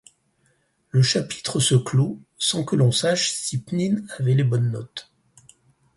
Le 0.89 1.03
chapitre 1.03 1.59
se 1.59 1.75
clôt 1.75 2.19
sans 2.39 2.63
que 2.63 2.75
l’on 2.75 2.91
sache 2.91 3.29
si 3.29 3.61
Pnine 3.61 4.07
avait 4.17 4.33
les 4.33 4.43
bonnes 4.43 4.71
notes. 4.71 5.11